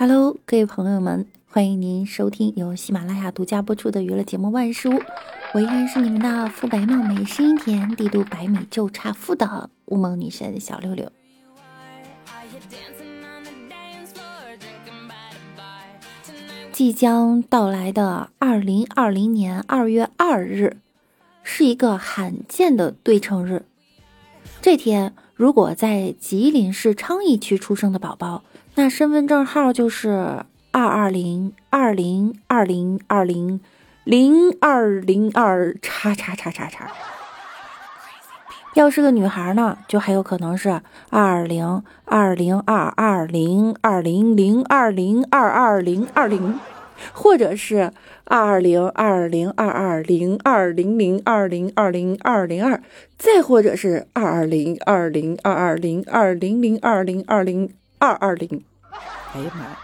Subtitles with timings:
[0.00, 4.92] Hello，各位朋友们，欢迎您收听由喜马拉雅独家播出的娱乐节目《万事屋》，
[5.52, 11.10] 我依然是你们的肤白貌美、声音甜、帝都百米就差富的乌蒙女神小六六。
[16.70, 20.76] 即将到来的二零二零年二月二日，
[21.42, 23.64] 是一个罕见的对称日。
[24.62, 28.44] 这天，如果在吉林市昌邑区出生的宝宝，
[28.78, 30.10] 那身份证号就是
[30.70, 33.58] 二二零二零二零二零
[34.04, 36.88] 零二零二叉叉叉叉叉。
[38.74, 46.60] 要是个女孩呢，就还有可能是二零二零二二零二零零二零二二零二零，
[47.12, 47.90] 或者是
[48.26, 52.80] 二零二零二二零二零零二零二零二零二，
[53.16, 58.62] 再或者是二二零二零二二零二零零二零二零二二零。
[59.34, 59.78] 哎呀妈呀！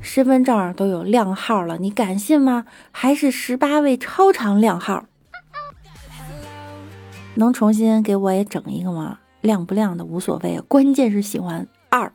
[0.00, 2.66] 身份证都有靓号了，你敢信吗？
[2.90, 5.04] 还是十八位超长靓号。
[7.34, 9.20] 能重新给我也整一个吗？
[9.40, 12.12] 亮不亮的无所谓，关键是喜欢二。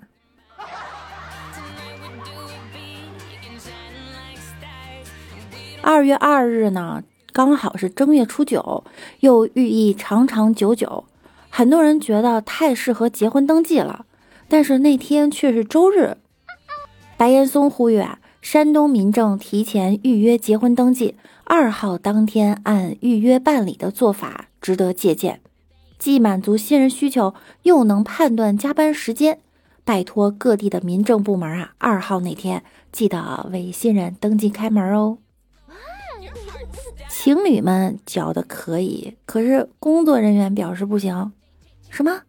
[5.81, 8.83] 二月二日呢，刚好是正月初九，
[9.21, 11.05] 又寓意长长久久，
[11.49, 14.05] 很多人觉得太适合结婚登记了。
[14.49, 16.17] 但是那天却是周日。
[17.17, 24.45] 白岩松呼吁啊，山东民政提前预约结婚登记，二号当天按预约办理的做法。
[24.59, 25.39] 值得借鉴，
[25.97, 29.39] 既满足新人需求，又能判断加班时间。
[29.85, 35.19] 拜托各地的民政部门啊，二号那天记得为新人登记开门哦。
[37.09, 41.31] 情侣们觉得可以，可是工作人员表示不行。
[41.89, 42.23] 什么？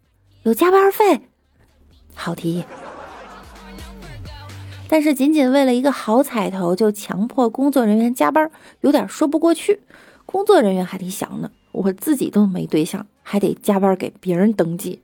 [0.45, 1.28] 有加班费？
[2.19, 2.65] 好提议。
[4.89, 9.81] 但是仅仅为了一个好彩头就强迫工作人员加班，有点说不过去。
[10.27, 11.51] 工作人员还得想呢。
[11.73, 15.01] 我自己都没对象，还得加班给别人登记。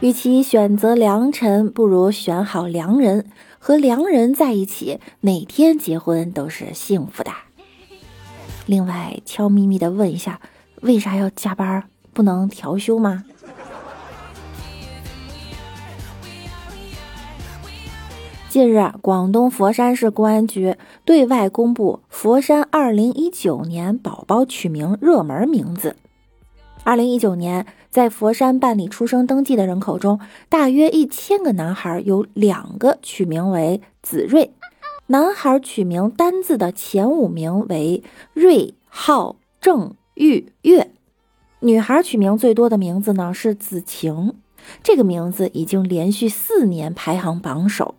[0.00, 3.26] 与其选择良辰，不如选好良人。
[3.58, 7.30] 和良人在一起，每天结婚都是幸福的。
[8.66, 10.40] 另外，悄咪咪的问一下，
[10.82, 11.84] 为啥要加班？
[12.12, 13.24] 不能调休吗？
[18.52, 20.76] 近日，广东佛山市公安局
[21.06, 25.96] 对外公布佛山2019年宝宝取名热门名字。
[26.84, 30.20] 2019年，在佛山办理出生登记的人口中，
[30.50, 34.50] 大约一千个男孩有两个取名为子睿，
[35.06, 38.02] 男孩取名单字的前五名为
[38.34, 40.90] 瑞、浩、正、玉、月，
[41.60, 44.34] 女孩取名最多的名字呢是子晴，
[44.82, 47.94] 这个名字已经连续四年排行榜首。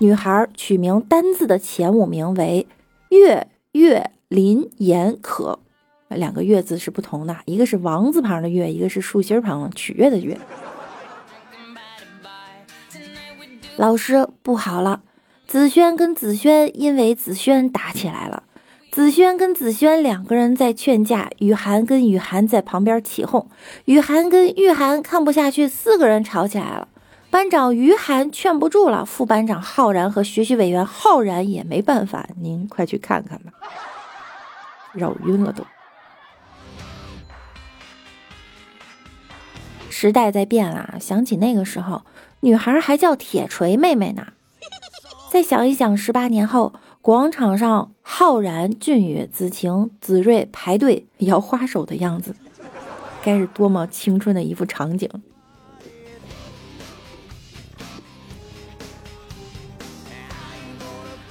[0.00, 2.68] 女孩取名单字的前五名为
[3.08, 5.58] 月、月、林、言、可，
[6.08, 10.38] 两个月字是不同的，一个是王字旁的月，一个是竖心旁取悦的悦。
[13.76, 15.02] 老师不好了，
[15.48, 18.44] 子轩跟子轩因为子轩打起来了，
[18.92, 23.48] 子轩跟子轩两个人在劝架，雨涵跟雨涵在旁边起哄，
[23.86, 26.86] 雨涵跟玉涵看不下去，四个人吵起来了。
[27.30, 33.52] 班长于涵劝不住了，副班长浩然和学习委员浩然也没办法，您快去看看吧，
[34.92, 35.64] 绕晕了都。
[39.90, 42.02] 时代在变啦，想起那个时候，
[42.40, 44.28] 女孩还叫铁锤妹妹呢。
[45.30, 46.72] 再想一想，十八年后，
[47.02, 52.34] 广场上浩然、俊宇、子晴、子睿排队摇花手的样子，
[53.22, 55.10] 该是多么青春的一幅场景。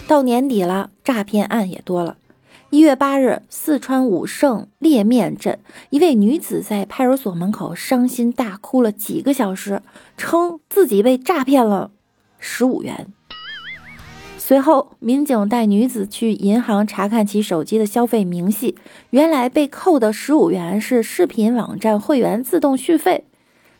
[0.07, 2.15] 到年底了，诈骗案也多了。
[2.69, 5.59] 一月八日，四川武胜烈面镇
[5.89, 9.81] 一位女子在派出所门口伤心大哭了几个小时，
[10.15, 11.91] 称自己被诈骗了
[12.39, 13.07] 十五元。
[14.37, 18.77] 随后，民警带女子去银行查看其手机的消费明细，
[19.09, 23.25] 原来被扣的十五元是视频网站会员自动续费。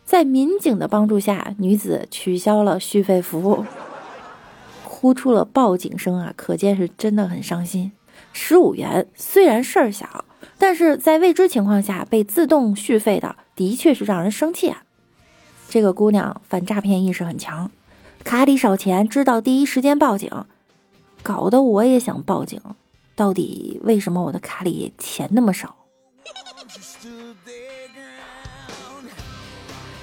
[0.03, 3.65] 在民警的帮助下，女子取消了续费服务。
[4.99, 6.33] 呼出了报警声啊！
[6.35, 7.91] 可见是真的很伤心。
[8.33, 10.25] 十五元虽然事儿小，
[10.57, 14.81] 但是在未知情况下被自动续费的，的确是让人生气啊。
[15.69, 17.69] 这个姑娘反诈骗意识很强，
[18.23, 20.31] 卡里少钱知道第一时间报警，
[21.21, 22.59] 搞得我也想报警。
[23.15, 25.75] 到底为什么我的卡里钱那么少？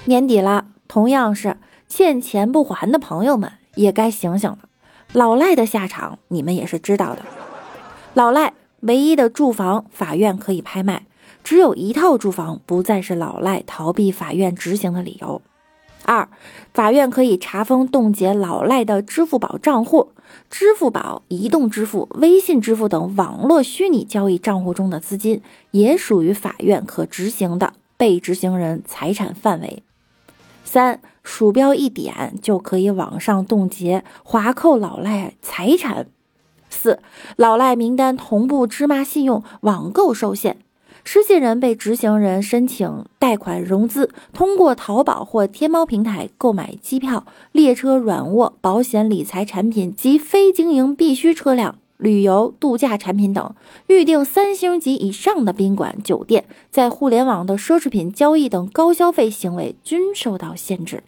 [0.05, 1.57] 年底了，同样是
[1.89, 4.59] 欠钱不还的朋友们也该醒醒了。
[5.15, 7.23] 老赖的下场你们也是知道的。
[8.15, 11.07] 老赖唯一的住房，法院可以拍卖，
[11.45, 15.41] 只有一套住房不再是老赖逃避法院执行的理由。
[16.05, 16.29] 二，
[16.75, 20.11] 法院可以查封冻结老赖的支付宝账户、
[20.51, 25.41] 支付宝、移动支付、微信支付等网络虚拟交易账户中的资金，
[25.71, 29.85] 也属于法院可执行的被执行人财产范围。
[30.75, 36.09] 三，鼠标一点就可以网上冻结、划扣老赖财产。
[36.69, 36.99] 四，
[37.37, 40.57] 老赖名单同步芝麻信用网购受限。
[41.05, 53.55] 失信人被执行人申请贷款融资，通过淘宝或天猫平台购买机票、列车软卧、保险、理财产品及非经营必需车辆、旅游度假产品等，
[53.87, 61.03] 预订三星级以上的宾馆、酒店，在互联网的奢侈品交易等高消费行为均受到限制。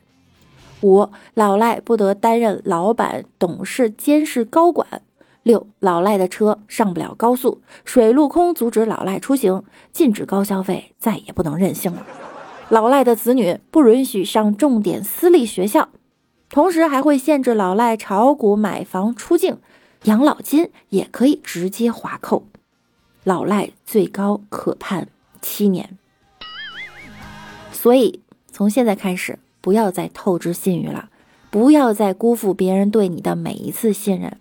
[0.82, 5.02] 五，老赖不得担任老板、董事、监事、高管。
[5.42, 9.62] 六老赖的车上不了高速，水陆空阻止老赖出行，
[9.92, 12.04] 禁止高消费，再也不能任性了。
[12.68, 15.88] 老赖的子女不允许上重点私立学校，
[16.48, 19.58] 同时还会限制老赖炒股、买房、出境，
[20.06, 22.44] 养老金也可以直接划扣。
[23.24, 25.08] 老赖最高可判
[25.42, 25.98] 七年。
[27.72, 28.20] 所以
[28.52, 31.10] 从现在开始，不要再透支信誉了，
[31.50, 34.38] 不要再辜负别人对你的每一次信任。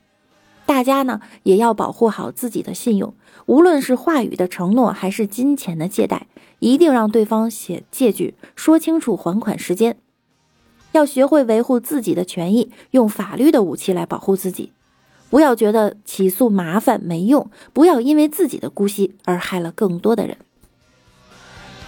[0.67, 3.15] 大家呢也要保护好自己的信用，
[3.47, 6.27] 无论是话语的承诺还是金钱的借贷，
[6.59, 9.97] 一定让对方写借据，说清楚还款时间。
[10.91, 14.71] 要学会维护自己的权益，用法律的武器来保护自己。
[15.36, 20.38] 不要觉得起诉麻烦没用，不要因为自己的姑息而害了更多的人。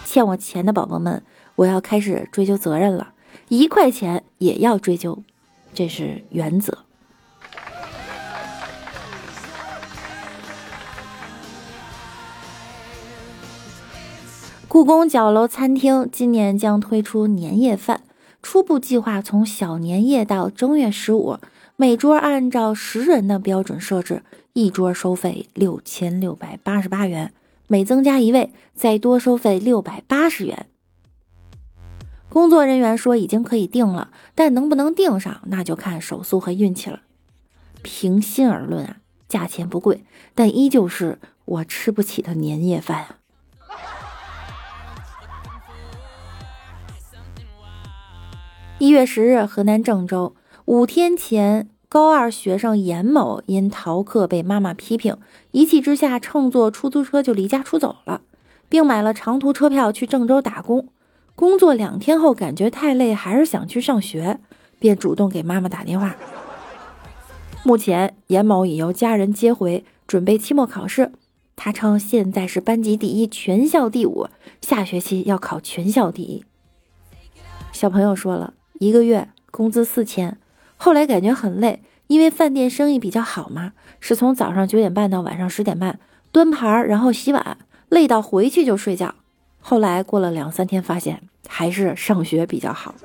[0.04, 1.24] 欠我钱的宝宝们，
[1.56, 3.14] 我要开始追究责任了，
[3.48, 5.24] 一块钱也要追究，
[5.74, 6.80] 这是原则。
[14.68, 18.02] 故宫角楼餐厅今年将推出年夜饭，
[18.44, 21.38] 初步计划从小年夜到正月十五，
[21.79, 27.31] 每桌按照十人的标准设置，一桌收费六千六百八十八元，
[27.68, 30.65] 每增加一位再多收费六百八十元。
[32.29, 37.01] 工作人员说已经可以订了，但能不能订上，那就看手速和运气了。
[37.83, 38.97] 平心而论啊，
[39.29, 40.03] 价钱不贵，
[40.33, 43.18] 但依旧是我吃不起的年夜饭啊。
[48.79, 50.35] 一月十日，河南郑州
[50.68, 55.16] 五天前，高二学生严某因逃课被妈妈批评，
[55.52, 58.19] 一气之下乘坐出租车就离家出走了，
[58.68, 60.90] 并买了长途车票去郑州打工。
[61.36, 64.42] 工作两天后，感觉太累，还是想去上学，
[64.78, 66.18] 便主动给妈妈打电话。
[67.63, 71.13] 目前，严某已由家人接回，准备期末考试。
[71.56, 74.28] 他称现在是班级第一，全校第五，
[74.62, 76.44] 下学期要考全校第一。
[77.72, 78.56] 小朋友说了。
[78.80, 80.38] 一个月工资四千，
[80.77, 86.00] 后来感觉很累，因为饭店生意比较好嘛，是从早上九点半到晚上十点半，
[86.31, 87.57] 端盘然后洗碗，
[87.89, 89.15] 累到回去就睡觉。
[89.59, 92.96] 后来过了两三天，发现还是上学比较好。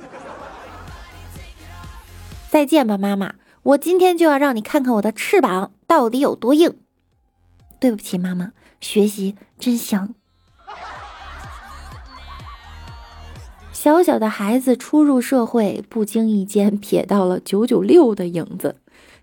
[2.51, 6.77] 再见吧，妈妈，我今天就要让你看看我的翅膀到底有多硬。
[7.81, 10.15] 对不起，妈妈，学习真香。
[13.83, 18.77] 小小的孩子初入社会，不经意间瞥到了九九六的影子。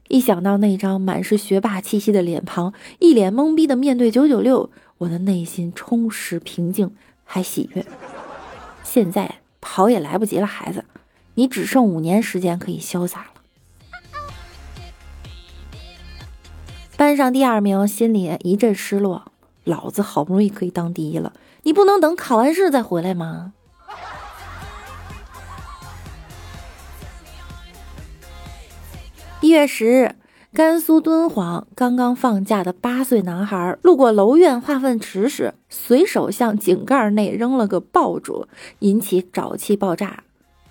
[0.09, 7.85] 一想到那张满是学霸气息的脸庞，一脸懵逼的面对九九六，我的内心充实、平静，还喜悦。
[8.83, 10.83] 现在跑也来不及了，孩子，
[11.35, 14.19] 你只剩五年时间可以潇洒了。
[16.97, 19.31] 班上第二名，心里一阵失落。
[19.63, 21.31] 老子好不容易可以当第一了，
[21.63, 23.53] 你不能等考完试再回来吗？
[29.49, 30.15] 一月十日，
[30.53, 38.45] 甘肃敦煌刚刚放假的八岁男孩路过楼院化粪池时，随手向井盖内扔了个爆竹，
[38.77, 40.21] 引起沼气爆炸，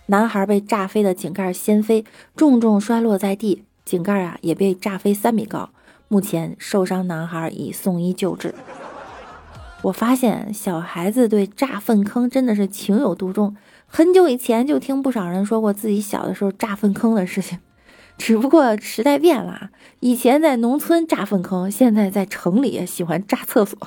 [0.07, 2.05] 男孩被炸飞的井盖掀飞，
[2.37, 5.71] 重重摔落在地，井盖啊也被炸飞三米高。
[6.07, 8.55] 目前受伤男孩已送医救治。
[9.83, 13.57] 我发现小孩子对炸粪坑真的是情有独钟，
[13.89, 17.59] 很久以前就听不少人说过自己小的时候炸粪坑的事情。
[18.19, 19.71] 只不过时代变了，
[20.01, 23.79] 以前在农村炸粪坑，现在在城里喜欢炸厕所。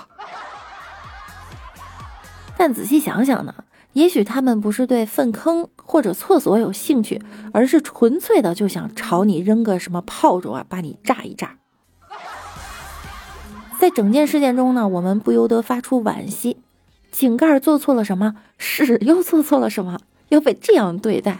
[2.58, 3.54] 但仔细想想呢，
[3.94, 7.22] 也许他们不是对粪坑或者厕所有兴趣，
[7.54, 11.58] 而是纯粹的就想朝你扔个什么炮竹啊，把你炸一炸。
[13.80, 16.58] 在整件事件中呢，我们不由得发出惋惜：
[17.12, 18.36] 井盖做错了什么？
[18.58, 20.00] 屎又做错了什么？
[20.30, 21.40] 要被这样对待？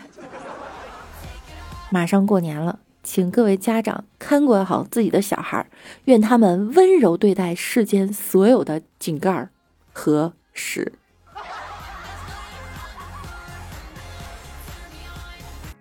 [1.94, 5.68] 马上过年了，请各位家长看管好自己的小孩，
[6.06, 9.50] 愿他们温柔对待世间所有的井盖儿
[9.92, 10.94] 和屎。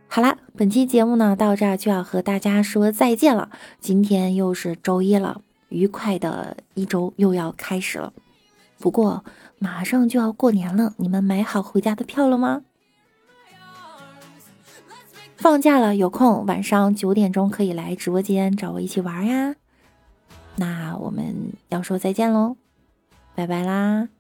[0.09, 3.49] 好啦，本期节目呢到这儿就要和大家说再见了。
[3.79, 8.13] 今天又是周一了，愉快的一周又要开始了。
[8.81, 9.25] 不过
[9.61, 12.63] 马上就要过年了，你们买好回家的票了吗？
[15.41, 19.55] 放假了有空晚上九点钟可以来直播间找我一起玩呀。
[20.57, 22.57] 那我们要说再见喽，
[23.35, 24.20] 拜拜啦。